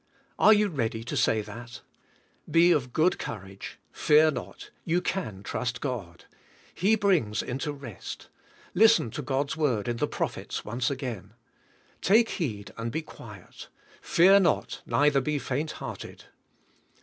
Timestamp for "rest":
7.71-8.27, 10.17-10.17